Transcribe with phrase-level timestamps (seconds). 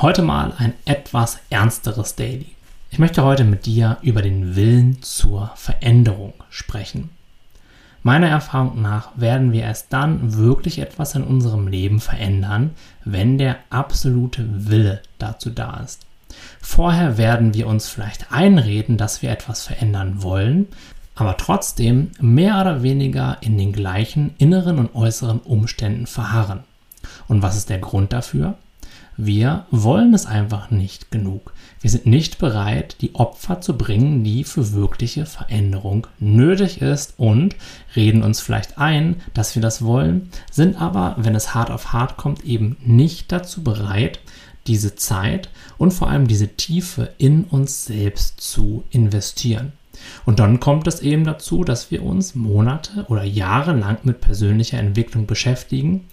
[0.00, 2.46] Heute mal ein etwas ernsteres Daily.
[2.88, 7.10] Ich möchte heute mit dir über den Willen zur Veränderung sprechen.
[8.04, 13.56] Meiner Erfahrung nach werden wir erst dann wirklich etwas in unserem Leben verändern, wenn der
[13.70, 16.06] absolute Wille dazu da ist.
[16.60, 20.68] Vorher werden wir uns vielleicht einreden, dass wir etwas verändern wollen,
[21.16, 26.62] aber trotzdem mehr oder weniger in den gleichen inneren und äußeren Umständen verharren.
[27.26, 28.54] Und was ist der Grund dafür?
[29.20, 31.52] Wir wollen es einfach nicht genug.
[31.80, 37.56] Wir sind nicht bereit, die Opfer zu bringen, die für wirkliche Veränderung nötig ist und
[37.96, 42.16] reden uns vielleicht ein, dass wir das wollen, sind aber, wenn es hart auf hart
[42.16, 44.20] kommt, eben nicht dazu bereit,
[44.68, 49.72] diese Zeit und vor allem diese Tiefe in uns selbst zu investieren.
[50.24, 54.78] Und dann kommt es eben dazu, dass wir uns Monate oder Jahre lang mit persönlicher
[54.78, 56.04] Entwicklung beschäftigen,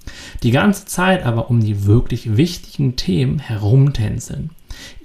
[0.43, 4.51] die ganze Zeit aber um die wirklich wichtigen Themen herumtänzeln.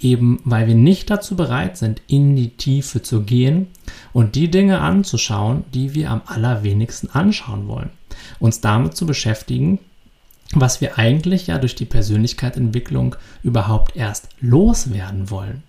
[0.01, 3.69] Eben weil wir nicht dazu bereit sind, in die Tiefe zu gehen
[4.12, 7.91] und die Dinge anzuschauen, die wir am allerwenigsten anschauen wollen.
[8.41, 9.78] Uns damit zu beschäftigen,
[10.53, 15.62] was wir eigentlich ja durch die Persönlichkeitsentwicklung überhaupt erst loswerden wollen.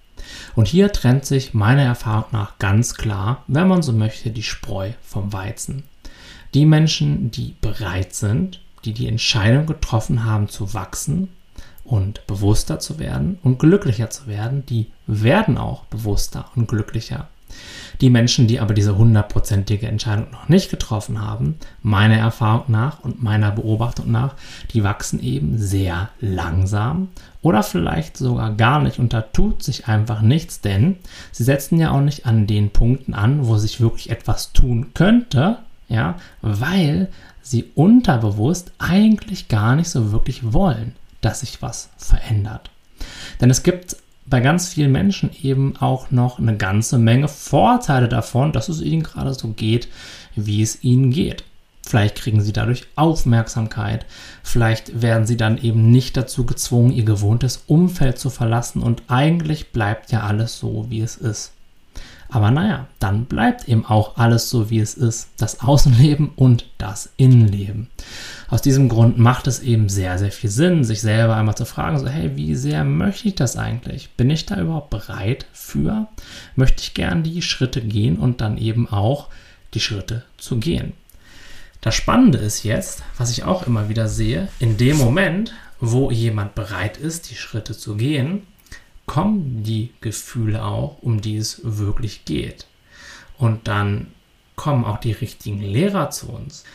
[0.55, 4.91] Und hier trennt sich meiner Erfahrung nach ganz klar, wenn man so möchte, die Spreu
[5.01, 5.83] vom Weizen.
[6.53, 11.29] Die Menschen, die bereit sind, die die Entscheidung getroffen haben zu wachsen
[11.83, 17.27] und bewusster zu werden und glücklicher zu werden, die werden auch bewusster und glücklicher.
[17.99, 23.21] Die Menschen, die aber diese hundertprozentige Entscheidung noch nicht getroffen haben, meiner Erfahrung nach und
[23.21, 24.35] meiner Beobachtung nach,
[24.73, 27.09] die wachsen eben sehr langsam
[27.41, 30.97] oder vielleicht sogar gar nicht und da tut sich einfach nichts, denn
[31.31, 35.57] sie setzen ja auch nicht an den Punkten an, wo sich wirklich etwas tun könnte,
[35.89, 37.09] ja, weil
[37.41, 42.69] sie unterbewusst eigentlich gar nicht so wirklich wollen, dass sich was verändert.
[43.39, 48.51] Denn es gibt bei ganz vielen Menschen eben auch noch eine ganze Menge Vorteile davon,
[48.51, 49.87] dass es ihnen gerade so geht,
[50.35, 51.43] wie es ihnen geht.
[51.83, 54.05] Vielleicht kriegen sie dadurch Aufmerksamkeit,
[54.43, 59.71] vielleicht werden sie dann eben nicht dazu gezwungen, ihr gewohntes Umfeld zu verlassen und eigentlich
[59.71, 61.53] bleibt ja alles so, wie es ist.
[62.29, 65.29] Aber naja, dann bleibt eben auch alles so, wie es ist.
[65.37, 67.89] Das Außenleben und das Innenleben.
[68.51, 71.97] Aus diesem Grund macht es eben sehr, sehr viel Sinn, sich selber einmal zu fragen,
[71.97, 74.09] so, hey, wie sehr möchte ich das eigentlich?
[74.17, 76.09] Bin ich da überhaupt bereit für?
[76.57, 79.29] Möchte ich gern die Schritte gehen und dann eben auch
[79.73, 80.91] die Schritte zu gehen?
[81.79, 86.53] Das Spannende ist jetzt, was ich auch immer wieder sehe, in dem Moment, wo jemand
[86.53, 88.45] bereit ist, die Schritte zu gehen,
[89.05, 92.65] kommen die Gefühle auch, um die es wirklich geht.
[93.37, 94.07] Und dann
[94.57, 96.65] kommen auch die richtigen Lehrer zu uns.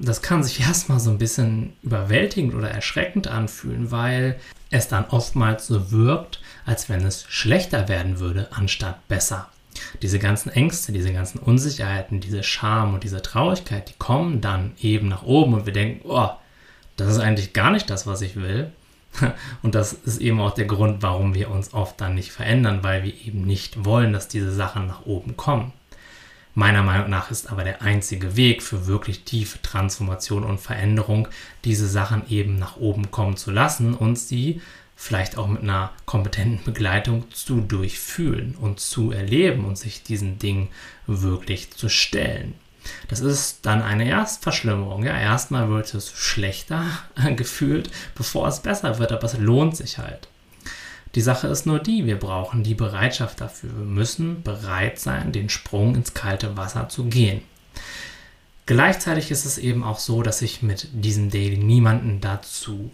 [0.00, 4.38] Das kann sich erstmal so ein bisschen überwältigend oder erschreckend anfühlen, weil
[4.70, 9.48] es dann oftmals so wirkt, als wenn es schlechter werden würde, anstatt besser.
[10.02, 15.08] Diese ganzen Ängste, diese ganzen Unsicherheiten, diese Scham und diese Traurigkeit, die kommen dann eben
[15.08, 16.30] nach oben und wir denken, oh,
[16.96, 18.70] das ist eigentlich gar nicht das, was ich will.
[19.62, 23.02] Und das ist eben auch der Grund, warum wir uns oft dann nicht verändern, weil
[23.02, 25.72] wir eben nicht wollen, dass diese Sachen nach oben kommen.
[26.54, 31.28] Meiner Meinung nach ist aber der einzige Weg für wirklich tiefe Transformation und Veränderung,
[31.64, 34.60] diese Sachen eben nach oben kommen zu lassen und sie
[34.94, 40.68] vielleicht auch mit einer kompetenten Begleitung zu durchfühlen und zu erleben und sich diesen Dingen
[41.06, 42.54] wirklich zu stellen.
[43.08, 45.04] Das ist dann eine Erstverschlimmerung.
[45.04, 46.84] Ja, erstmal wird es schlechter
[47.36, 50.28] gefühlt, bevor es besser wird, aber es lohnt sich halt.
[51.14, 53.70] Die Sache ist nur die, wir brauchen die Bereitschaft dafür.
[53.76, 57.42] Wir müssen bereit sein, den Sprung ins kalte Wasser zu gehen.
[58.64, 62.90] Gleichzeitig ist es eben auch so, dass ich mit diesem Daily niemanden dazu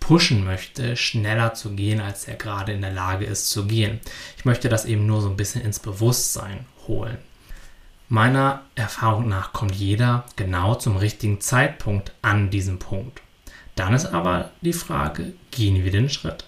[0.00, 4.00] pushen möchte, schneller zu gehen, als er gerade in der Lage ist zu gehen.
[4.36, 7.18] Ich möchte das eben nur so ein bisschen ins Bewusstsein holen.
[8.08, 13.20] Meiner Erfahrung nach kommt jeder genau zum richtigen Zeitpunkt an diesem Punkt.
[13.76, 16.44] Dann ist aber die Frage, gehen wir den Schritt?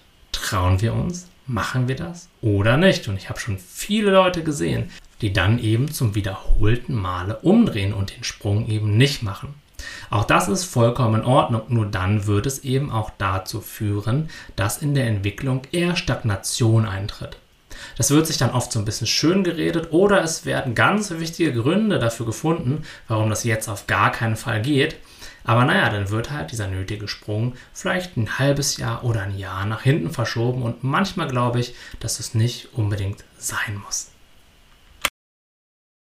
[0.53, 1.25] Trauen wir uns?
[1.47, 3.07] Machen wir das oder nicht?
[3.07, 4.91] Und ich habe schon viele Leute gesehen,
[5.21, 9.55] die dann eben zum wiederholten Male umdrehen und den Sprung eben nicht machen.
[10.11, 14.77] Auch das ist vollkommen in Ordnung, nur dann wird es eben auch dazu führen, dass
[14.77, 17.37] in der Entwicklung eher Stagnation eintritt.
[17.97, 21.63] Das wird sich dann oft so ein bisschen schön geredet oder es werden ganz wichtige
[21.63, 24.97] Gründe dafür gefunden, warum das jetzt auf gar keinen Fall geht.
[25.43, 29.65] Aber naja, dann wird halt dieser nötige Sprung vielleicht ein halbes Jahr oder ein Jahr
[29.65, 34.12] nach hinten verschoben und manchmal glaube ich, dass es nicht unbedingt sein muss.